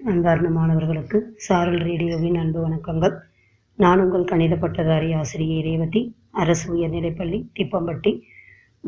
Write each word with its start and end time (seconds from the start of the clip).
அன்பார்ந்த 0.00 0.50
மாணவர்களுக்கு 0.50 1.34
சாரல் 1.36 1.78
ரேடியோவின் 1.78 2.36
அன்பு 2.36 2.68
வணக்கங்கள். 2.68 3.18
நான் 3.76 4.00
உங்கள் 4.00 4.24
கணித 4.24 4.56
பட்டதாரி 4.56 5.12
ஆசிரியை 5.12 5.62
ரேவதி 5.62 6.16
அரசு 6.30 6.74
உயர்நிலைப்பள்ளி 6.74 7.44
திப்பம்பட்டி 7.54 8.22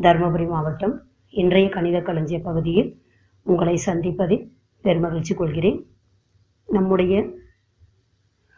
தருமபுரி 0.01 0.47
மாவட்டம். 0.47 1.01
இன்றைய 1.29 1.69
கணித 1.69 2.01
களஞ்சிய 2.01 2.39
பகுதியில் 2.39 3.01
உங்களை 3.43 3.79
சந்திப்பதில் 3.85 4.49
பெருமகிழ்ச்சி 4.83 5.33
கொள்கிறேன். 5.35 5.85
நம்முடைய 6.67 7.25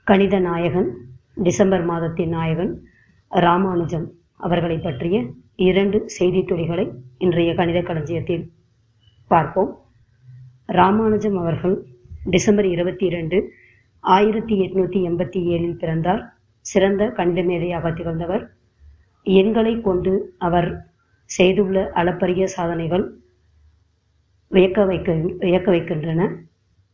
கணித 0.03 0.39
நாயகன் 0.39 0.97
டிசம்பர் 1.35 1.83
மாதத்தின் 1.83 2.29
நாயகன் 2.29 2.83
ராமானுஜம் 3.29 4.11
அவர்களை 4.37 4.77
பற்றிய 4.77 5.25
இரண்டு 5.55 6.09
செய்தித் 6.09 6.47
துளிகளை 6.47 6.91
இன்றைய 7.17 7.53
கணித 7.53 7.81
களஞ்சியத்தில் 7.81 8.51
பார்ப்போம். 9.27 9.79
ராமானுஜம் 10.65 11.37
அவர்கள் 11.37 11.90
டிசம்பர் 12.21 12.65
இருபத்தி 12.65 13.05
இரண்டு 13.05 13.37
ஆயிரத்தி 14.03 14.55
எட்நூத்தி 14.65 14.99
எண்பத்தி 15.09 15.39
ஏழில் 15.53 15.77
பிறந்தார். 15.77 16.21
சிறந்த 16.61 17.07
கணித 17.07 17.41
மேதையாக 17.43 17.91
திகழ்ந்தவர். 17.91 18.43
எண்களை 19.25 19.81
கொண்டு 19.81 20.35
அவர் 20.37 20.69
செய்துள்ள 21.29 21.91
அளப்பரிய 21.93 22.47
சாதனைகள் 22.47 23.05
வியக்க 24.51 24.85
வைக்க 24.85 25.13
வியக்க 25.39 25.67
வைக்கின்றன. 25.71 26.21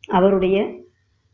அவருடைய 0.10 0.58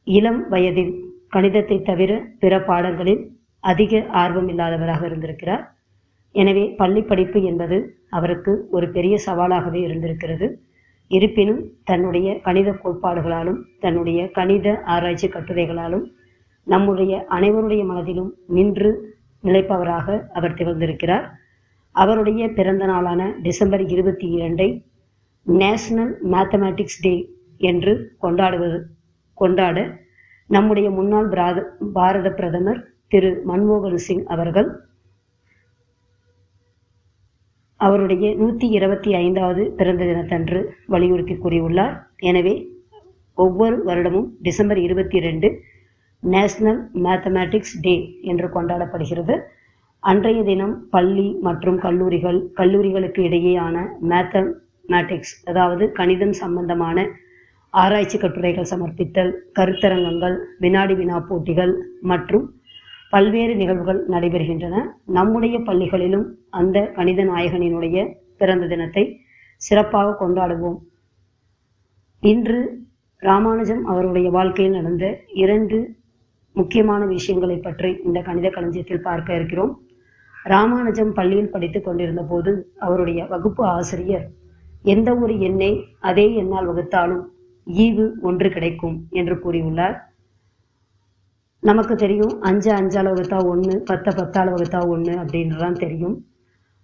இளம் 0.03 0.49
வயதில் 0.49 0.93
கணிதத்தை 1.29 1.81
தவிர 1.81 2.11
பிற 2.39 2.53
பாடங்களில் 2.59 3.23
அதிக 3.59 4.03
ஆர்வம் 4.23 4.47
இல்லாதவராக 4.47 5.05
இருந்திருக்கிறார். 5.05 5.63
எனவே 6.31 6.65
பள்ளி 6.77 7.01
படிப்பு 7.01 7.43
என்பது 7.43 7.77
அவருக்கு 8.09 8.67
ஒரு 8.71 8.89
பெரிய 8.89 9.15
சவாலாகவே 9.25 9.81
இருந்திருக்கிறது. 9.87 10.47
இருப்பினும் 11.07 11.61
தன்னுடைய 11.83 12.39
கணித 12.43 12.69
கோட்பாடுகளாலும் 12.71 13.59
தன்னுடைய 13.79 14.31
கணித 14.31 14.81
ஆராய்ச்சி 14.85 15.27
கட்டுரைகளாலும் 15.27 16.05
நம்முடைய 16.67 17.25
அனைவருடைய 17.29 17.85
மனதிலும் 17.85 18.33
நின்று 18.47 19.19
நிலைப்பவராக 19.43 20.27
அவர் 20.33 20.53
திகழ்ந்திருக்கிறார். 20.53 21.25
அவருடைய 21.91 22.47
பிறந்த 22.47 22.85
நாளான 22.85 23.33
டிசம்பர் 23.41 23.83
இருபத்தி 23.87 24.27
இரண்டை 24.35 24.83
நேஷனல் 25.45 26.13
மேத்தமேட்டிக்ஸ் 26.31 27.01
டே 27.01 27.35
என்று 27.57 28.15
கொண்டாடுவது 28.19 28.85
கொண்டாட 29.33 30.01
நம்முடைய 30.49 30.89
முன்னாள் 30.89 31.27
பிராத 31.27 31.75
பாரத 31.93 32.29
பிரதமர் 32.29 32.87
திரு 33.07 33.43
மன்மோகன் 33.47 33.95
சிங் 33.95 34.25
அவர்கள் 34.25 34.69
அவருடைய 37.85 38.25
நூற்றி 38.41 38.67
இருபத்தி 38.77 39.11
ஐந்தாவது 39.23 39.63
பிறந்த 39.79 40.03
தினத்தன்று 40.09 40.59
வலியுறுத்தி 40.93 41.35
கூறியுள்ளார். 41.43 41.95
எனவே 42.29 42.53
ஒவ்வொரு 43.37 43.75
வருடமும் 43.87 44.27
டிசம்பர் 44.47 44.79
இருபத்தி 44.87 45.19
ரெண்டு 45.19 45.47
நேஷனல் 46.23 46.81
மேத்தமேட்டிக்ஸ் 47.05 47.75
டே 47.85 47.95
என்று 48.31 48.47
கொண்டாடப்படுகிறது. 48.55 49.35
அன்றைய 50.03 50.39
தினம் 50.43 50.75
பள்ளி 50.95 51.27
மற்றும் 51.47 51.77
கல்லூரிகள் 51.85 52.39
கல்லூரிகளுக்கு 52.59 53.21
இடையேயான 53.27 53.75
மேத்தமேட்டிக்ஸ் 54.11 55.35
அதாவது 55.49 55.83
கணிதம் 55.99 56.35
சம்பந்தமான 56.43 56.97
ஆராய்ச்சி 57.73 58.17
கட்டுரைகள் 58.17 58.71
சமர்ப்பித்தல் 58.71 59.31
கருத்தரங்கங்கள் 59.59 60.35
வினாடி 60.63 60.95
வினா 60.99 61.19
போட்டிகள் 61.29 61.73
மற்றும் 62.11 62.45
பல்வேறு 63.13 63.53
நிகழ்வுகள் 63.61 63.99
நடைபெறுகின்றன. 64.09 64.75
நம்முடைய 65.17 65.55
பள்ளிகளிலும் 65.67 66.25
அந்த 66.59 66.77
கணித 66.97 67.21
நாயகனினுடைய 67.23 67.97
பிறந்த 68.39 68.67
தினத்தை 68.67 69.03
சிறப்பாக 69.61 70.15
கொண்டாடுவோம். 70.21 70.79
இன்று 72.23 72.59
ராமானுஜம் 73.23 73.83
அவருடைய 73.91 74.27
வாழ்க்கையில் 74.37 74.77
நடந்த 74.79 75.05
இரண்டு 75.43 75.77
முக்கியமான 76.55 77.01
விஷயங்களை 77.11 77.57
பற்றி 77.57 77.89
இந்த 78.07 78.19
கணித 78.21 78.47
களஞ்சியத்தில் 78.49 79.05
பார்க்க 79.07 79.37
இருக்கிறோம். 79.39 79.73
ராமானுஜம் 80.45 81.13
பள்ளியில் 81.13 81.51
படித்துக் 81.53 81.85
கொண்டிருந்த 81.85 82.23
போது 82.31 82.51
அவருடைய 82.85 83.19
வகுப்பு 83.25 83.63
ஆசிரியர் 83.75 84.25
எந்த 84.93 85.09
ஒரு 85.15 85.33
எண்ணை 85.39 85.71
அதே 86.09 86.25
எண்ணால் 86.41 86.67
வகுத்தாலும் 86.69 87.23
ஈவு 87.67 88.05
ஒன்று 88.21 88.47
கிடைக்கும் 88.49 88.97
என்று 89.19 89.35
கூறியுள்ளார். 89.35 89.95
நமக்கு 91.67 91.95
தெரியும் 91.95 92.33
அஞ்சு 92.41 92.69
அஞ்சால் 92.73 93.09
வகுத்தா 93.09 93.37
ஒன்று 93.45 93.73
பத்தை 93.85 94.11
பத்தால் 94.15 94.49
வகுத்தா 94.53 94.79
ஒன்று 94.87 95.13
அப்படின்றதான் 95.13 95.77
தெரியும். 95.83 96.15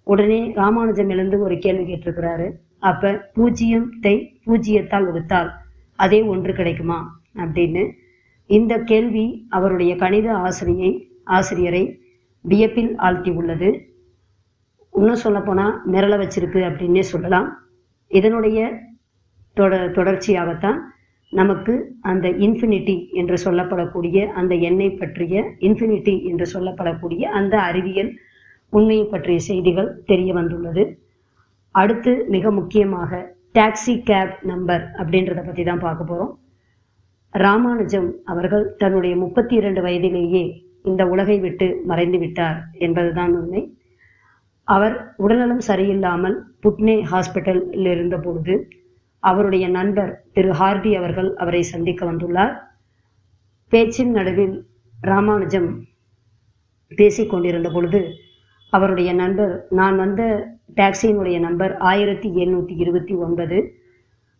உடனே 0.03 0.51
ராமானுஜம் 0.55 1.09
எழுந்து 1.09 1.37
ஒரு 1.39 1.55
கேள்வி 1.57 1.83
கேட்டிருக்கிறாரு. 1.89 2.47
அப்ப 2.79 3.11
பூஜ்ஜியத்தை 3.35 4.13
பூஜ்ஜியத்தால் 4.45 5.07
வகுத்தால் 5.07 5.49
அதே 5.95 6.19
ஒன்று 6.21 6.53
கிடைக்குமா 6.53 6.99
அப்படின்னு. 7.35 7.83
இந்த 8.49 8.73
கேள்வி 8.91 9.25
அவருடைய 9.49 9.95
கணித 9.95 10.27
ஆசிரியை 10.35 10.91
ஆசிரியரை 11.37 11.83
வியப்பில் 12.45 12.91
ஆழ்த்தி 12.97 13.31
உள்ளது. 13.31 13.69
இன்னும் 14.93 15.23
சொல்ல 15.25 15.39
போனா 15.41 15.65
மிரள 15.87 16.13
வச்சிருக்கு 16.21 16.61
அப்படின்னே 16.69 17.03
சொல்லலாம். 17.13 17.49
இதனுடைய 18.11 18.59
தொடர் 19.53 19.91
தொடர்ச்சியாகத்தான் 19.91 20.79
நமக்கு 21.33 21.73
அந்த 22.01 22.27
இன்ஃபினிட்டி 22.45 22.95
என்று 23.13 23.37
சொல்லப்படக்கூடிய 23.45 24.19
அந்த 24.39 24.53
எண்ணெய் 24.69 24.97
பற்றிய 25.01 25.41
இன்ஃபினிட்டி 25.59 26.15
என்று 26.23 26.45
சொல்லப்படக்கூடிய 26.53 27.21
அந்த 27.39 27.55
அறிவியல் 27.61 28.11
உண்மையை 28.73 29.05
பற்றிய 29.05 29.39
செய்திகள் 29.39 29.89
தெரிய 30.05 30.33
வந்துள்ளது. 30.33 30.83
அடுத்து 31.75 32.11
மிக 32.27 32.51
முக்கியமாக 32.51 33.21
டாக்ஸி 33.53 33.93
கேப் 34.03 34.33
நம்பர் 34.41 34.83
அப்படின்றத 34.97 35.41
பற்றி 35.45 35.63
தான் 35.63 35.83
பார்க்க 35.85 36.03
போகிறோம் 36.03 36.33
ராமானுஜம் 37.33 38.09
அவர்கள் 38.25 38.65
தன்னுடைய 38.77 39.15
முப்பத்தி 39.15 39.53
இரண்டு 39.55 39.81
வயதிலேயே 39.81 40.43
இந்த 40.81 41.03
உலகை 41.07 41.37
விட்டு 41.39 41.67
மறைந்து 41.85 42.17
விட்டார் 42.17 42.59
என்பதுதான் 42.77 43.33
உண்மை. 43.39 43.61
அவர் 44.67 44.95
உடல்நலம் 45.15 45.63
சரியில்லாமல் 45.67 46.37
புட்னே 46.63 46.95
ஹாஸ்பிட்டலில் 47.11 47.91
இருந்த 47.95 48.17
பொழுது 48.17 48.55
அவருடைய 49.23 49.65
நண்பர் 49.67 50.11
திரு 50.33 50.51
ஹார்டி 50.51 50.91
அவர்கள் 50.99 51.29
அவரை 51.35 51.61
சந்திக்க 51.63 52.11
வந்துள்ளார். 52.11 52.53
பேச்சின் 53.71 54.11
நடுவில் 54.11 54.55
ராமானுஜம் 54.95 55.69
பேசிக்கொண்டிருந்த 56.91 57.69
பொழுது 57.73 58.01
அவருடைய 58.73 59.13
நண்பர் 59.13 59.53
நான் 59.69 59.97
வந்த 59.97 60.21
டாக்ஸியினுடைய 60.75 61.37
நம்பர் 61.39 61.77
ஆயிரத்தி 61.77 62.29
எழுநூற்றி 62.29 62.75
இருபத்தி 62.83 63.13
ஒன்பது. 63.25 63.57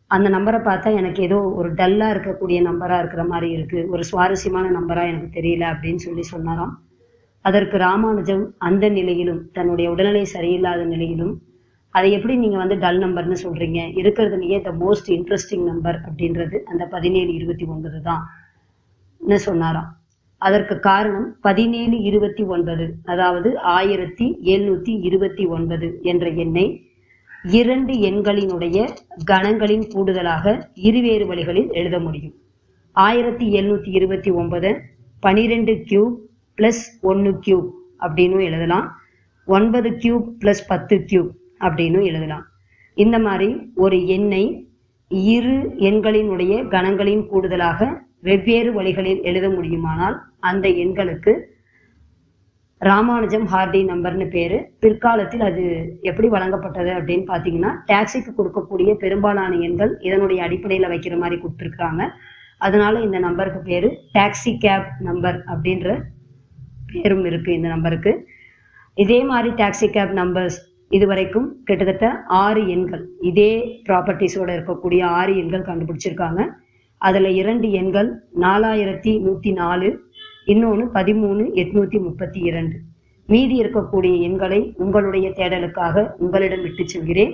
அந்த 0.07 0.27
நம்பரை 0.29 0.59
பார்த்தா 0.67 0.89
எனக்கு 0.95 1.21
ஏதோ 1.23 1.39
ஒரு 1.59 1.69
டல்லாக 1.73 2.13
இருக்கக்கூடிய 2.13 2.59
நம்பராக 2.69 3.01
இருக்கிற 3.01 3.23
மாதிரி 3.23 3.49
இருக்குது 3.57 3.89
ஒரு 3.89 4.03
சுவாரஸ்யமான 4.03 4.67
நம்பராக 4.79 5.11
எனக்கு 5.11 5.29
தெரியல 5.39 5.65
அப்படின்னு 5.73 6.01
சொல்லி 6.05 6.21
சொன்னாராம். 6.21 6.73
அதற்கு 7.45 7.77
ராமானுஜம் 7.77 8.45
அந்த 8.57 8.85
நிலையிலும் 8.89 9.41
தன்னுடைய 9.51 9.91
உடல்நிலை 9.91 10.25
சரியில்லாத 10.33 10.81
நிலையிலும் 10.83 11.35
அதை 11.89 12.11
எப்படி 12.11 12.35
நீங்கள் 12.35 12.59
வந்து 12.59 12.75
டல் 12.75 12.99
நம்பர்னு 13.03 13.35
சொல்கிறீங்க 13.43 13.79
இருக்கிறதுலையே 14.01 14.57
த 14.61 14.71
மோஸ்ட் 14.81 15.09
இன்ட்ரெஸ்டிங் 15.09 15.63
நம்பர் 15.63 16.01
அப்படின்றது 16.09 16.57
அந்த 16.57 16.85
பதினேழு 16.85 17.33
இருபத்தி 17.33 17.65
ஒன்பது 17.65 18.01
தான். 18.01 18.23
சொன்னாராம்? 19.35 19.97
அதற்கு 20.37 20.79
காரணம் 20.79 21.37
பதினேழு 21.41 22.01
இருபத்தி 22.01 22.43
ஒன்பது 22.43 22.95
அதாவது 23.05 23.59
ஆயிரத்தி 23.59 24.37
எழுநூத்தி 24.43 24.93
இருபத்தி 25.01 25.45
ஒன்பது 25.45 25.99
என்ற 26.01 26.29
எண்ணை 26.29 26.65
இரண்டு 27.43 27.93
எண்களினுடைய 27.93 28.77
கணங்களின் 29.31 29.91
கூடுதலாக 29.91 30.69
இருவேறு 30.73 31.25
வழிகளில் 31.25 31.69
எழுத 31.71 31.99
முடியும். 31.99 32.33
ஆயிரத்தி 32.91 33.45
எழுநூத்தி 33.53 33.89
இருபத்தி 33.89 34.31
ஒன்பது 34.31 34.81
பனிரெண்டு 35.19 35.73
கியூப் 35.83 36.15
பிளஸ் 36.57 36.83
ஒன்று 37.01 37.31
கியூப் 37.45 37.69
அப்படின்னும் 37.99 38.43
எழுதலாம். 38.43 38.87
ஒன்பது 39.45 39.91
கியூப் 39.91 40.27
பிளஸ் 40.39 40.65
பத்து 40.67 40.95
கியூப் 41.11 41.29
அப்படின்னு 41.59 42.01
எழுதலாம். 42.09 42.45
இந்த 42.93 43.19
மாதிரி 43.19 43.49
ஒரு 43.75 44.07
எண்ணை 44.07 44.43
இரு 45.35 45.57
எண்களினுடைய 45.89 46.53
கணங்களின் 46.73 47.27
கூடுதலாக 47.27 47.87
வெவ்வேறு 48.21 48.73
வழிகளில் 48.73 49.21
எழுத 49.21 49.49
முடியுமானால் 49.49 50.17
அந்த 50.39 50.69
எண்களுக்கு 50.69 51.33
ராமானுஜம் 52.77 53.47
ஹார்டி 53.47 53.79
நம்பர்னு 53.91 54.29
பேரு. 54.29 54.57
பிற்காலத்தில் 54.79 55.41
அது 55.41 55.63
எப்படி 56.01 56.27
வழங்கப்பட்டது 56.27 56.91
அப்படின்னு 56.97 57.25
பார்த்தீங்கன்னா 57.31 57.71
டாக்ஸிக்கு 57.87 58.31
கொடுக்கக்கூடிய 58.37 58.93
பெரும்பாலான 58.93 59.55
எண்கள் 59.55 59.97
இதனுடைய 59.99 60.43
அடிப்படையில் 60.43 60.89
வைக்கிற 60.89 61.17
மாதிரி 61.17 61.41
கொடுத்துருக்காங்க. 61.41 62.09
அதனால 62.57 62.99
இந்த 62.99 63.19
நம்பருக்கு 63.19 63.59
பேரு 63.59 63.89
டாக்ஸி 64.13 64.57
கேப் 64.57 64.87
நம்பர் 64.99 65.43
அப்படின்ற 65.47 65.89
பேரும் 66.93 67.25
இருக்கு 67.25 67.53
இந்த 67.53 67.67
நம்பருக்கு. 67.67 68.13
இதே 68.93 69.23
மாதிரி 69.23 69.49
டாக்ஸி 69.63 69.87
கேப் 69.97 70.13
நம்பர்ஸ் 70.21 70.59
இதுவரைக்கும் 70.95 71.47
கிட்டத்தட்ட 71.67 72.07
ஆறு 72.43 72.61
எண்கள் 72.75 73.03
இதே 73.29 73.51
ப்ராப்பர்ட்டிஸோட 73.89 74.49
இருக்கக்கூடிய 74.57 75.01
ஆறு 75.19 75.33
எண்கள் 75.41 75.67
கண்டுபிடிச்சிருக்காங்க. 75.69 76.41
அதுல 77.01 77.29
இரண்டு 77.41 77.67
எண்கள் 77.71 78.09
நாலாயிரத்தி 78.45 79.11
நூத்தி 79.25 79.51
நாலு 79.53 79.89
இன்னொன்று 80.45 80.85
பதிமூணு 80.93 81.43
எட்நூத்தி 81.61 81.99
முப்பத்தி 82.07 82.39
இரண்டு. 82.39 82.77
மீதி 83.29 83.55
இருக்கக்கூடிய 83.61 84.13
எண்களை 84.27 84.59
உங்களுடைய 84.77 85.29
தேடலுக்காக 85.29 86.05
உங்களிடம் 86.17 86.61
விட்டு 86.61 86.83
செல்கிறேன். 86.89 87.33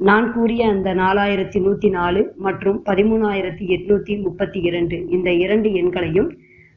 நான் 0.00 0.32
கூறிய 0.32 0.68
அந்த 0.68 0.88
நாலாயிரத்தி 0.94 1.58
நூத்தி 1.66 1.88
நாலு 1.90 2.20
மற்றும் 2.46 2.78
பதிமூணாயிரத்தி 2.84 3.64
எட்நூத்தி 3.76 4.14
முப்பத்தி 4.22 4.60
இரண்டு 4.68 4.96
இந்த 5.16 5.32
இரண்டு 5.44 5.70
எண்களையும் 5.80 6.30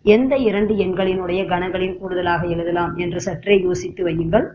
எந்த 0.05 0.35
இரண்டு 0.49 0.73
எண்களினுடைய 0.75 1.41
கணங்களின் 1.53 1.97
கூடுதலாக 1.97 2.47
எழுதலாம் 2.47 2.95
என்று 2.95 3.21
சற்றே 3.21 3.57
யோசித்து 3.61 4.03
வையுங்கள். 4.07 4.47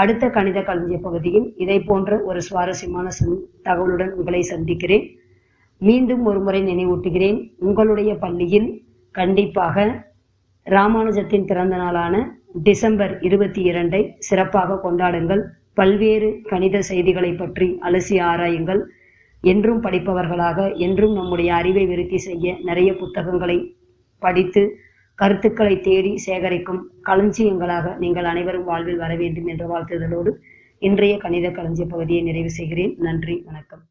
அடுத்த 0.00 0.24
கணித 0.28 0.58
களஞ்சிய 0.62 0.98
பகுதியில் 0.98 1.46
இதை 1.56 1.78
போன்ற 1.80 2.18
ஒரு 2.22 2.40
சுவாரஸ்யமான 2.48 3.06
தகவலுடன் 3.64 4.12
உங்களை 4.18 4.42
சந்திக்கிறேன். 4.42 5.06
மீண்டும் 5.80 6.22
ஒரு 6.24 6.40
முறை 6.40 6.60
நினைவூட்டுகிறேன் 6.62 7.38
உங்களுடைய 7.58 8.10
பள்ளியில் 8.14 8.68
கண்டிப்பாக 9.14 9.86
ராமானுஜத்தின் 10.66 11.46
பிறந்த 11.46 11.74
நாளான 11.76 12.14
டிசம்பர் 12.62 13.14
இருபத்தி 13.20 13.62
இரண்டை 13.70 14.02
சிறப்பாக 14.18 14.80
கொண்டாடுங்கள். 14.84 15.42
பல்வேறு 15.74 16.28
கணித 16.50 16.76
செய்திகளை 16.80 17.32
பற்றி 17.32 17.68
அலசி 17.88 18.16
ஆராயுங்கள். 18.30 18.82
என்றும் 19.44 19.82
படிப்பவர்களாக 19.82 20.58
என்றும் 20.86 21.12
நம்முடைய 21.12 21.50
அறிவை 21.54 21.84
விருத்தி 21.86 22.18
செய்ய 22.18 22.54
நிறைய 22.62 22.90
புத்தகங்களை 22.96 23.58
படித்து 24.22 24.62
கருத்துக்களை 25.18 25.80
தேடி 25.80 26.10
சேகரிக்கும் 26.26 26.80
களஞ்சியங்களாக 27.02 27.96
நீங்கள் 27.98 28.24
அனைவரும் 28.24 28.64
வாழ்வில் 28.64 28.96
வர 28.96 29.12
வேண்டும் 29.16 29.46
என்ற 29.46 29.64
வாழ்த்துதலோடு 29.66 30.32
இன்றைய 30.82 31.14
கணித 31.16 31.46
களஞ்சிய 31.50 31.86
பகுதியை 31.86 32.22
நிறைவு 32.22 32.50
செய்கிறேன். 32.50 32.92
நன்றி 32.98 33.36
வணக்கம். 33.46 33.82